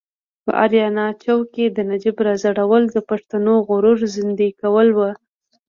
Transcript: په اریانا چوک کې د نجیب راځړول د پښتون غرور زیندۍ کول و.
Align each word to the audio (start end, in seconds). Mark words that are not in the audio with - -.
په 0.43 0.51
اریانا 0.63 1.07
چوک 1.23 1.43
کې 1.55 1.65
د 1.69 1.77
نجیب 1.89 2.17
راځړول 2.27 2.83
د 2.89 2.97
پښتون 3.09 3.45
غرور 3.67 3.99
زیندۍ 4.15 4.49
کول 4.61 4.87
و. 4.93 4.99